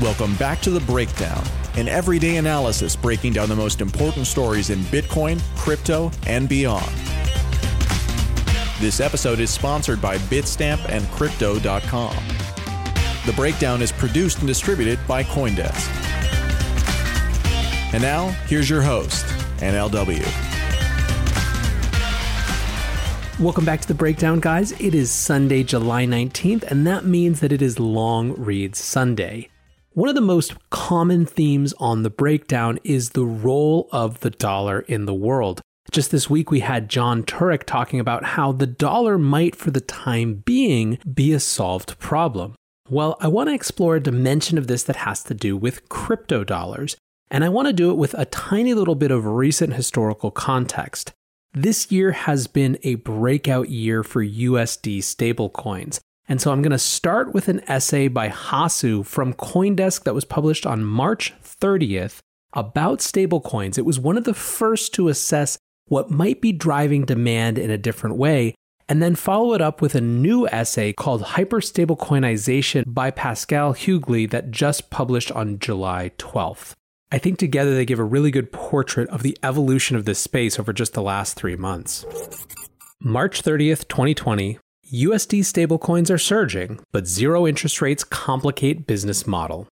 [0.00, 1.44] Welcome back to The Breakdown,
[1.76, 6.90] an everyday analysis breaking down the most important stories in Bitcoin, crypto, and beyond.
[8.80, 12.16] This episode is sponsored by Bitstamp and Crypto.com.
[13.26, 15.90] The Breakdown is produced and distributed by Coindesk.
[17.92, 19.26] And now, here's your host,
[19.58, 20.24] NLW.
[23.38, 24.72] Welcome back to the breakdown, guys.
[24.80, 29.50] It is Sunday, July 19th, and that means that it is Long Read Sunday.
[29.92, 34.80] One of the most common themes on the breakdown is the role of the dollar
[34.82, 35.62] in the world.
[35.90, 39.80] Just this week, we had John Turek talking about how the dollar might, for the
[39.80, 42.54] time being, be a solved problem.
[42.88, 46.44] Well, I want to explore a dimension of this that has to do with crypto
[46.44, 46.96] dollars,
[47.28, 51.12] and I want to do it with a tiny little bit of recent historical context.
[51.52, 55.98] This year has been a breakout year for USD stablecoins.
[56.30, 60.24] And so I'm going to start with an essay by Hasu from Coindesk that was
[60.24, 62.20] published on March 30th
[62.52, 63.76] about stablecoins.
[63.76, 67.76] It was one of the first to assess what might be driving demand in a
[67.76, 68.54] different way,
[68.88, 74.52] and then follow it up with a new essay called Hyperstablecoinization by Pascal Hügli that
[74.52, 76.74] just published on July 12th.
[77.10, 80.60] I think together they give a really good portrait of the evolution of this space
[80.60, 82.06] over just the last three months.
[83.00, 84.60] March 30th, 2020,
[84.92, 89.68] USD stablecoins are surging, but zero interest rates complicate business model.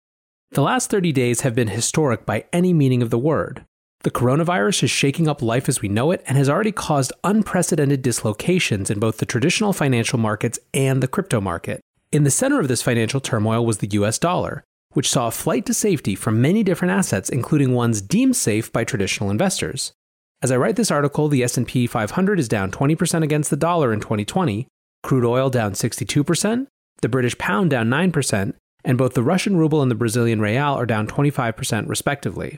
[0.51, 3.63] The last 30 days have been historic by any meaning of the word.
[4.03, 8.01] The coronavirus is shaking up life as we know it and has already caused unprecedented
[8.01, 11.79] dislocations in both the traditional financial markets and the crypto market.
[12.11, 15.65] In the center of this financial turmoil was the US dollar, which saw a flight
[15.67, 19.93] to safety from many different assets including ones deemed safe by traditional investors.
[20.41, 24.01] As I write this article, the S&P 500 is down 20% against the dollar in
[24.01, 24.67] 2020,
[25.05, 26.65] crude oil down 62%,
[27.03, 28.53] the British pound down 9%,
[28.83, 32.57] and both the Russian ruble and the Brazilian real are down 25% respectively.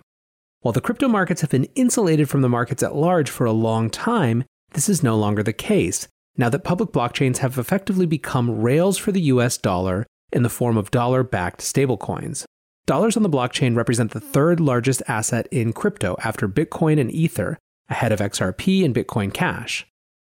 [0.62, 3.90] While the crypto markets have been insulated from the markets at large for a long
[3.90, 8.98] time, this is no longer the case, now that public blockchains have effectively become rails
[8.98, 12.46] for the US dollar in the form of dollar backed stablecoins.
[12.86, 17.58] Dollars on the blockchain represent the third largest asset in crypto after Bitcoin and Ether,
[17.90, 19.86] ahead of XRP and Bitcoin Cash.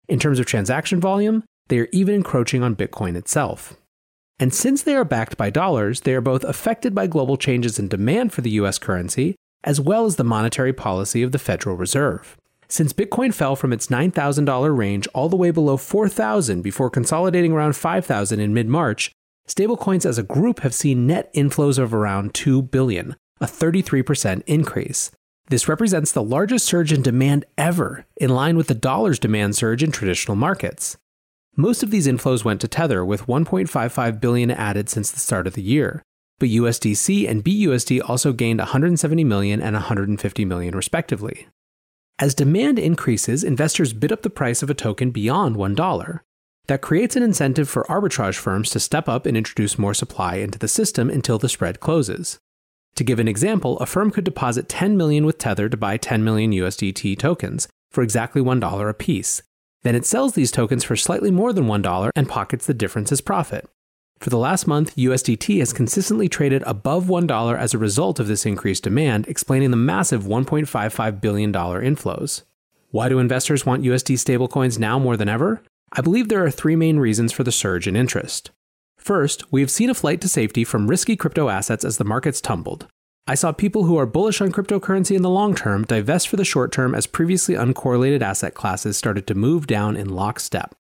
[0.08, 3.76] In terms of transaction volume, they are even encroaching on Bitcoin itself.
[4.40, 7.88] And since they are backed by dollars, they are both affected by global changes in
[7.88, 12.38] demand for the US currency, as well as the monetary policy of the Federal Reserve.
[12.68, 17.76] Since Bitcoin fell from its $9,000 range all the way below 4,000 before consolidating around
[17.76, 19.12] 5,000 in mid-March,
[19.48, 25.12] stablecoins as a group have seen net inflows of around 2 billion, a 33% increase.
[25.48, 29.84] This represents the largest surge in demand ever, in line with the dollar's demand surge
[29.84, 30.98] in traditional markets.
[31.58, 35.54] Most of these inflows went to Tether, with 1.55 billion added since the start of
[35.54, 36.04] the year.
[36.38, 41.48] But USDC and BUSD also gained 170 million and 150 million respectively.
[42.20, 46.20] As demand increases, investors bid up the price of a token beyond $1.
[46.68, 50.60] That creates an incentive for arbitrage firms to step up and introduce more supply into
[50.60, 52.38] the system until the spread closes.
[52.96, 56.24] To give an example, a firm could deposit 10 million with Tether to buy 10
[56.24, 59.42] million USDT tokens for exactly $1 a piece,
[59.86, 63.22] then it sells these tokens for slightly more than $1 and pockets the difference as
[63.22, 63.70] profit.
[64.20, 68.48] For the last month, USDT has consistently traded above $1 as a result of this
[68.48, 72.42] increased demand, explaining the massive $1.55 billion inflows.
[72.90, 75.62] Why do investors want USD stablecoins now more than ever?
[75.92, 78.50] I believe there are three main reasons for the surge in interest.
[78.98, 82.42] First, we have seen a flight to safety from risky crypto assets as the markets
[82.42, 82.88] tumbled.
[83.28, 86.46] I saw people who are bullish on cryptocurrency in the long term divest for the
[86.46, 90.76] short term as previously uncorrelated asset classes started to move down in lockstep.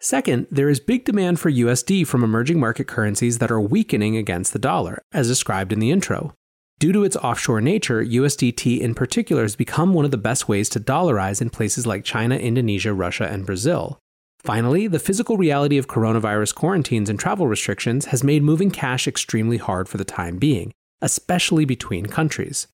[0.00, 4.54] Second, there is big demand for USD from emerging market currencies that are weakening against
[4.54, 6.32] the dollar, as described in the intro.
[6.78, 10.70] Due to its offshore nature, USDT in particular has become one of the best ways
[10.70, 13.98] to dollarize in places like China, Indonesia, Russia, and Brazil.
[14.38, 19.58] Finally, the physical reality of coronavirus quarantines and travel restrictions has made moving cash extremely
[19.58, 20.72] hard for the time being,
[21.02, 22.66] especially between countries.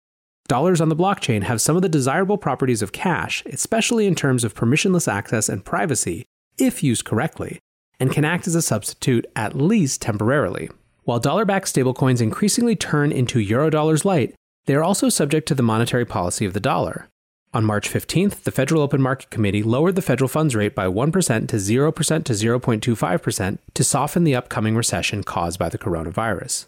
[0.49, 4.45] Dollars on the blockchain have some of the desirable properties of cash, especially in terms
[4.45, 6.25] of permissionless access and privacy,
[6.57, 7.59] if used correctly,
[7.99, 10.71] and can act as a substitute at least temporarily.
[11.03, 14.35] While dollar backed stablecoins increasingly turn into Eurodollars light,
[14.67, 17.09] they are also subject to the monetary policy of the dollar.
[17.55, 21.49] On March 15th, the Federal Open Market Committee lowered the federal funds rate by 1%
[21.49, 26.67] to 0% to 0.25% to soften the upcoming recession caused by the coronavirus.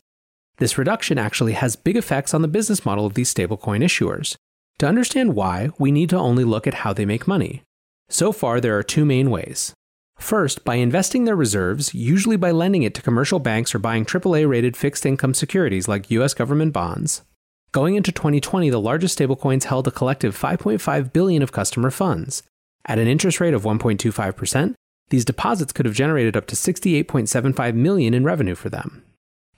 [0.59, 4.37] This reduction actually has big effects on the business model of these stablecoin issuers.
[4.79, 7.63] To understand why, we need to only look at how they make money.
[8.09, 9.73] So far, there are two main ways.
[10.19, 14.49] First, by investing their reserves, usually by lending it to commercial banks or buying AAA
[14.49, 17.23] rated fixed income securities like US government bonds.
[17.71, 22.43] Going into 2020, the largest stablecoins held a collective 5.5 billion of customer funds.
[22.85, 24.75] At an interest rate of 1.25%,
[25.11, 29.05] these deposits could have generated up to 68.75 million in revenue for them.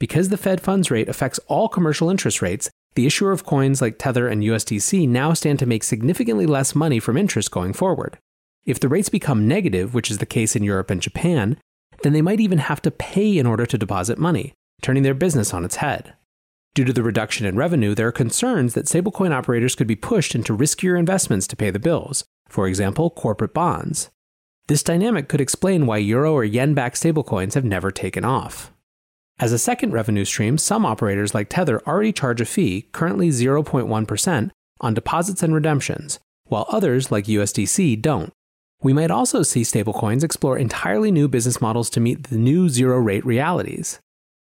[0.01, 3.99] Because the Fed funds rate affects all commercial interest rates, the issuer of coins like
[3.99, 8.19] Tether and USDC now stand to make significantly less money from interest going forward.
[8.65, 11.59] If the rates become negative, which is the case in Europe and Japan,
[12.03, 15.53] then they might even have to pay in order to deposit money, turning their business
[15.53, 16.15] on its head.
[16.75, 20.35] Due to the reduction in revenue, there are concerns that stablecoin operators could be pushed
[20.35, 24.09] into riskier investments to pay the bills, for example, corporate bonds.
[24.67, 28.73] This dynamic could explain why euro or yen backed stablecoins have never taken off.
[29.41, 34.51] As a second revenue stream, some operators like Tether already charge a fee, currently 0.1%,
[34.83, 38.35] on deposits and redemptions, while others like USDC don't.
[38.83, 42.99] We might also see stablecoins explore entirely new business models to meet the new zero
[42.99, 43.99] rate realities.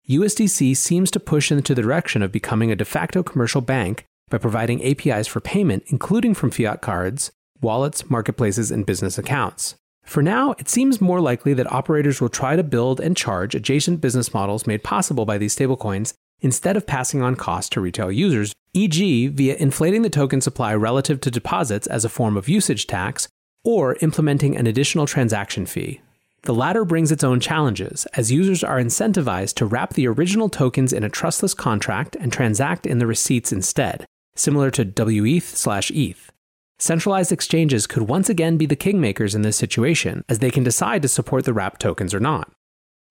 [0.09, 4.37] USDC seems to push into the direction of becoming a de facto commercial bank by
[4.37, 9.75] providing APIs for payment, including from fiat cards, wallets, marketplaces, and business accounts.
[10.05, 14.01] For now, it seems more likely that operators will try to build and charge adjacent
[14.01, 18.53] business models made possible by these stablecoins instead of passing on costs to retail users,
[18.73, 23.27] e.g., via inflating the token supply relative to deposits as a form of usage tax
[23.63, 26.01] or implementing an additional transaction fee.
[26.43, 30.93] The latter brings its own challenges, as users are incentivized to wrap the original tokens
[30.93, 34.05] in a trustless contract and transact in the receipts instead,
[34.35, 36.31] similar to WETH/ETH.
[36.77, 41.01] Centralized exchanges could once again be the kingmakers in this situation, as they can decide
[41.01, 42.51] to support the wrapped tokens or not.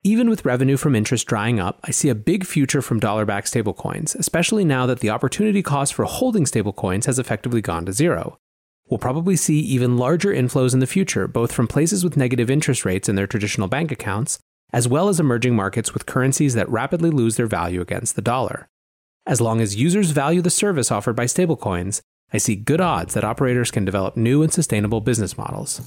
[0.02, 3.50] Even with revenue from interest drying up, I see a big future from dollar backed
[3.50, 8.36] stablecoins, especially now that the opportunity cost for holding stablecoins has effectively gone to zero.
[8.90, 12.84] We'll probably see even larger inflows in the future, both from places with negative interest
[12.84, 14.38] rates in their traditional bank accounts,
[14.74, 18.68] as well as emerging markets with currencies that rapidly lose their value against the dollar.
[19.24, 22.02] As long as users value the service offered by stablecoins,
[22.34, 25.80] I see good odds that operators can develop new and sustainable business models.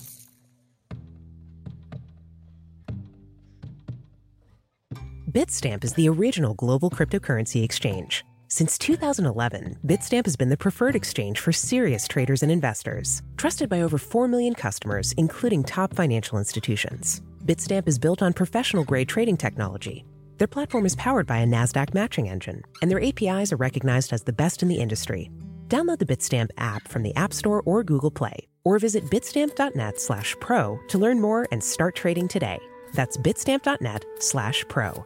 [5.30, 8.24] Bitstamp is the original global cryptocurrency exchange.
[8.48, 13.82] Since 2011, Bitstamp has been the preferred exchange for serious traders and investors, trusted by
[13.82, 17.22] over 4 million customers, including top financial institutions.
[17.44, 20.06] Bitstamp is built on professional grade trading technology.
[20.38, 24.24] Their platform is powered by a NASDAQ matching engine, and their APIs are recognized as
[24.24, 25.30] the best in the industry.
[25.68, 30.34] Download the Bitstamp app from the App Store or Google Play, or visit bitstamp.net slash
[30.40, 32.60] pro to learn more and start trading today.
[32.94, 35.06] That's bitstamp.net slash pro.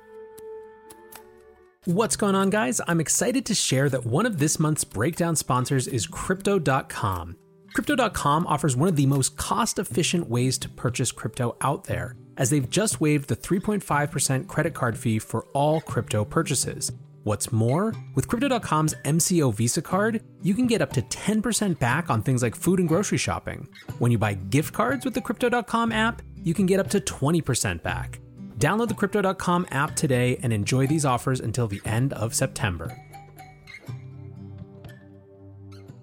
[1.85, 2.79] What's going on, guys?
[2.87, 7.37] I'm excited to share that one of this month's breakdown sponsors is Crypto.com.
[7.73, 12.51] Crypto.com offers one of the most cost efficient ways to purchase crypto out there, as
[12.51, 16.91] they've just waived the 3.5% credit card fee for all crypto purchases.
[17.23, 22.23] What's more, with Crypto.com's MCO Visa card, you can get up to 10% back on
[22.23, 23.67] things like food and grocery shopping.
[23.99, 27.83] When you buy gift cards with the Crypto.com app, you can get up to 20%
[27.83, 28.19] back.
[28.57, 32.97] Download the Crypto.com app today and enjoy these offers until the end of September.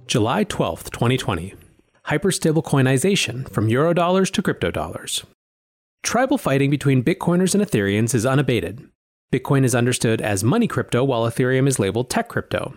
[0.06, 1.55] July 12th, 2020.
[2.06, 5.26] Hyperstablecoinization from Eurodollars to crypto dollars.
[6.03, 8.88] Tribal fighting between Bitcoiners and Ethereans is unabated.
[9.30, 12.75] Bitcoin is understood as money crypto, while Ethereum is labeled tech crypto.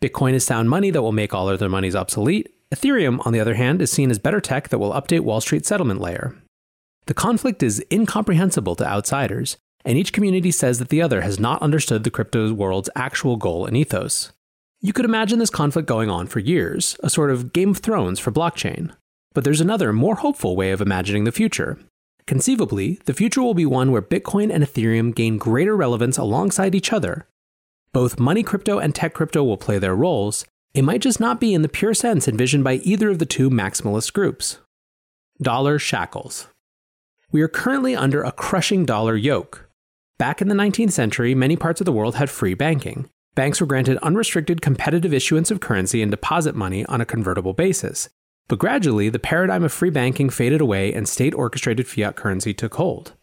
[0.00, 2.52] Bitcoin is sound money that will make all other monies obsolete.
[2.74, 5.64] Ethereum, on the other hand, is seen as better tech that will update Wall Street
[5.64, 6.34] settlement layer.
[7.06, 11.62] The conflict is incomprehensible to outsiders, and each community says that the other has not
[11.62, 14.32] understood the crypto world's actual goal and ethos.
[14.80, 18.18] You could imagine this conflict going on for years, a sort of Game of Thrones
[18.18, 18.92] for blockchain.
[19.34, 21.78] But there's another, more hopeful way of imagining the future.
[22.26, 26.92] Conceivably, the future will be one where Bitcoin and Ethereum gain greater relevance alongside each
[26.92, 27.26] other.
[27.92, 30.44] Both money crypto and tech crypto will play their roles.
[30.72, 33.50] It might just not be in the pure sense envisioned by either of the two
[33.50, 34.58] maximalist groups.
[35.40, 36.48] Dollar shackles.
[37.32, 39.68] We are currently under a crushing dollar yoke.
[40.18, 43.10] Back in the 19th century, many parts of the world had free banking.
[43.34, 48.08] Banks were granted unrestricted competitive issuance of currency and deposit money on a convertible basis.
[48.52, 52.74] But gradually, the paradigm of free banking faded away and state orchestrated fiat currency took
[52.74, 53.14] hold.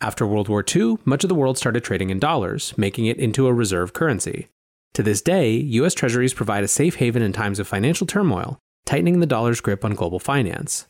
[0.00, 3.46] After World War II, much of the world started trading in dollars, making it into
[3.46, 4.48] a reserve currency.
[4.94, 9.20] To this day, US Treasuries provide a safe haven in times of financial turmoil, tightening
[9.20, 10.86] the dollar's grip on global finance.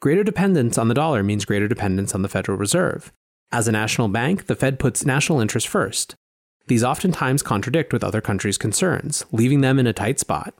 [0.00, 3.12] Greater dependence on the dollar means greater dependence on the Federal Reserve.
[3.52, 6.16] As a national bank, the Fed puts national interest first.
[6.66, 10.54] These oftentimes contradict with other countries' concerns, leaving them in a tight spot.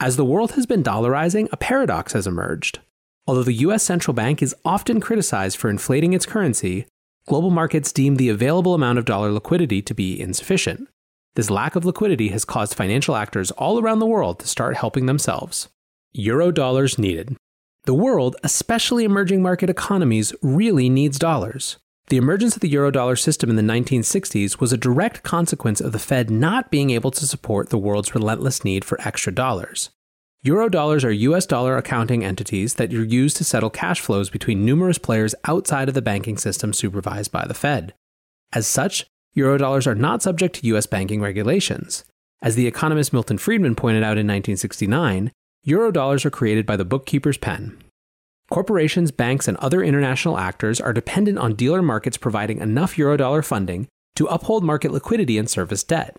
[0.00, 2.80] As the world has been dollarizing, a paradox has emerged.
[3.26, 6.86] Although the US central bank is often criticized for inflating its currency,
[7.26, 10.88] global markets deem the available amount of dollar liquidity to be insufficient.
[11.36, 15.06] This lack of liquidity has caused financial actors all around the world to start helping
[15.06, 15.68] themselves.
[16.12, 17.36] Euro dollars needed.
[17.84, 21.78] The world, especially emerging market economies, really needs dollars.
[22.08, 25.98] The emergence of the eurodollar system in the 1960s was a direct consequence of the
[25.98, 29.88] Fed not being able to support the world's relentless need for extra dollars.
[30.44, 34.98] Eurodollars are US dollar accounting entities that are used to settle cash flows between numerous
[34.98, 37.94] players outside of the banking system supervised by the Fed.
[38.52, 42.04] As such, Eurodollars are not subject to US banking regulations.
[42.42, 45.32] As the economist Milton Friedman pointed out in 1969,
[45.66, 47.78] Eurodollars are created by the bookkeeper's pen.
[48.50, 53.88] Corporations, banks, and other international actors are dependent on dealer markets providing enough eurodollar funding
[54.16, 56.16] to uphold market liquidity and service debt.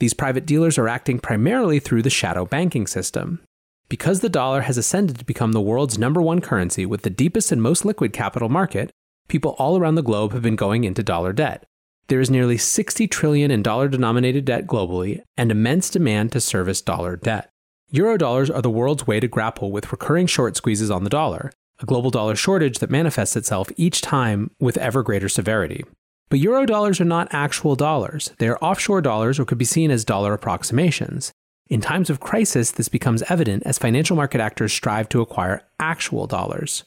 [0.00, 3.40] These private dealers are acting primarily through the shadow banking system.
[3.88, 7.52] Because the dollar has ascended to become the world's number one currency with the deepest
[7.52, 8.90] and most liquid capital market,
[9.28, 11.64] people all around the globe have been going into dollar debt.
[12.08, 16.80] There is nearly 60 trillion in dollar denominated debt globally and immense demand to service
[16.80, 17.50] dollar debt.
[17.92, 21.86] Eurodollars are the world's way to grapple with recurring short squeezes on the dollar, a
[21.86, 25.84] global dollar shortage that manifests itself each time with ever greater severity.
[26.28, 28.32] But eurodollars are not actual dollars.
[28.38, 31.32] They are offshore dollars or could be seen as dollar approximations.
[31.70, 36.26] In times of crisis, this becomes evident as financial market actors strive to acquire actual
[36.26, 36.84] dollars.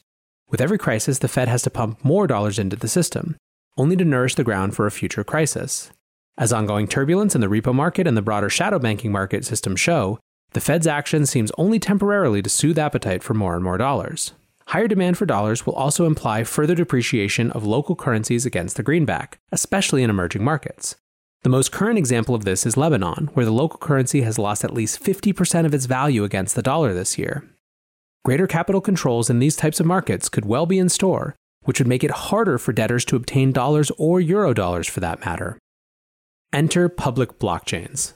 [0.48, 3.36] With every crisis, the Fed has to pump more dollars into the system,
[3.76, 5.90] only to nourish the ground for a future crisis.
[6.36, 10.18] As ongoing turbulence in the repo market and the broader shadow banking market system show,
[10.52, 14.32] the Fed's action seems only temporarily to soothe appetite for more and more dollars.
[14.72, 19.38] Higher demand for dollars will also imply further depreciation of local currencies against the greenback,
[19.52, 20.96] especially in emerging markets.
[21.42, 24.72] The most current example of this is Lebanon, where the local currency has lost at
[24.72, 27.44] least 50% of its value against the dollar this year.
[28.24, 31.86] Greater capital controls in these types of markets could well be in store, which would
[31.86, 35.58] make it harder for debtors to obtain dollars or euro dollars for that matter.
[36.50, 38.14] Enter public blockchains.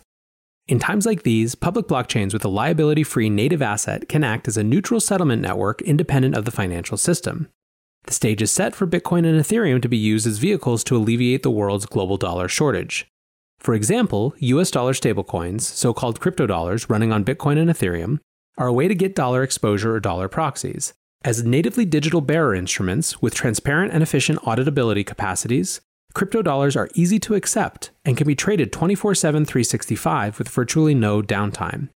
[0.69, 4.57] In times like these, public blockchains with a liability free native asset can act as
[4.57, 7.49] a neutral settlement network independent of the financial system.
[8.07, 11.45] The stage is set for Bitcoin and Ethereum to be used as vehicles to alleviate
[11.45, 13.07] the world's global dollar shortage.
[13.61, 18.19] For example, US dollar stablecoins, so called crypto dollars running on Bitcoin and Ethereum,
[18.59, 20.95] are a way to get dollar exposure or dollar proxies.
[21.25, 25.81] As natively digital bearer instruments with transparent and efficient auditability capacities,
[26.17, 30.95] crypto dollars are easy to accept and can be traded 24 7 365 with virtually
[30.95, 31.91] no downtime.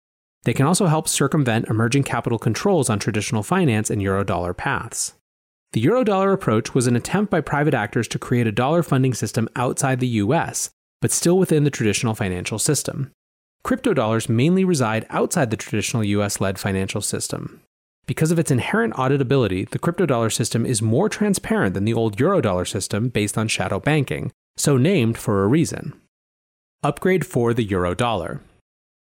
[0.43, 5.13] They can also help circumvent emerging capital controls on traditional finance and eurodollar paths.
[5.71, 9.47] The eurodollar approach was an attempt by private actors to create a dollar funding system
[9.55, 13.11] outside the US, but still within the traditional financial system.
[13.63, 17.61] Crypto dollars mainly reside outside the traditional US led financial system.
[18.09, 22.17] Because of its inherent auditability, the crypto dollar system is more transparent than the old
[22.17, 25.93] eurodollar system based on shadow banking, so named for a reason.
[26.81, 28.39] Upgrade for the eurodollar.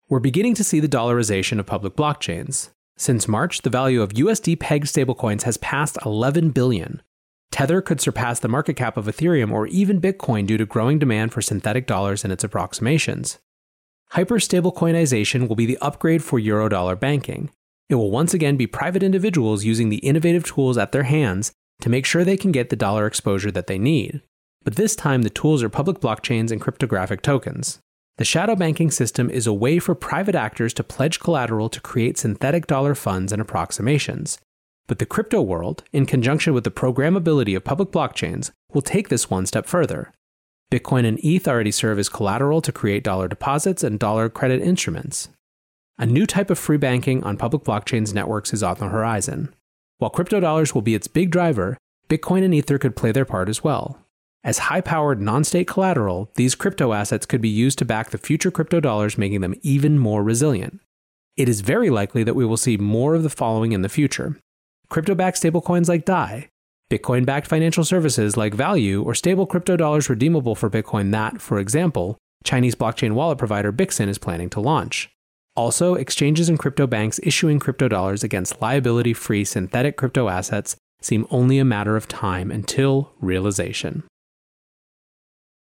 [0.09, 2.71] We're beginning to see the dollarization of public blockchains.
[2.97, 7.01] Since March, the value of USD pegged stablecoins has passed 11 billion.
[7.53, 11.33] Tether could surpass the market cap of Ethereum or even Bitcoin due to growing demand
[11.33, 13.39] for synthetic dollars and its approximations.
[14.09, 17.51] Hyper stablecoinization will be the upgrade for eurodollar banking.
[17.89, 21.89] It will once again be private individuals using the innovative tools at their hands to
[21.89, 24.21] make sure they can get the dollar exposure that they need.
[24.65, 27.79] But this time, the tools are public blockchains and cryptographic tokens.
[28.19, 32.19] The shadow banking system is a way for private actors to pledge collateral to create
[32.19, 34.39] synthetic dollar funds and approximations.
[34.89, 39.31] But the crypto world, in conjunction with the programmability of public blockchains, will take this
[39.31, 40.13] one step further.
[40.71, 45.29] Bitcoin and ETH already serve as collateral to create dollar deposits and dollar credit instruments.
[46.01, 49.53] A new type of free banking on public blockchains networks is on the horizon.
[49.99, 51.77] While crypto dollars will be its big driver,
[52.09, 53.99] Bitcoin and Ether could play their part as well.
[54.45, 58.19] As high powered non state collateral, these crypto assets could be used to back the
[58.19, 60.79] future crypto dollars, making them even more resilient.
[61.37, 64.37] It is very likely that we will see more of the following in the future
[64.89, 66.49] crypto backed stablecoins like DAI,
[66.91, 71.59] Bitcoin backed financial services like Value, or stable crypto dollars redeemable for Bitcoin that, for
[71.59, 75.11] example, Chinese blockchain wallet provider Bixin is planning to launch.
[75.59, 81.27] Also, exchanges and crypto banks issuing crypto dollars against liability free synthetic crypto assets seem
[81.31, 84.05] only a matter of time until realization.